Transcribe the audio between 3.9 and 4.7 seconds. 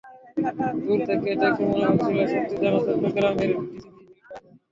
Hill park.